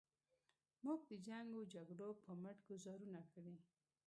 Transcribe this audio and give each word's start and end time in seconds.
موږ 0.85 0.99
د 1.09 1.11
جنګ 1.27 1.49
و 1.55 1.61
جګړو 1.73 2.09
په 2.23 2.31
مټ 2.41 2.57
ګوزارونه 2.69 3.19
کړي. 3.33 3.55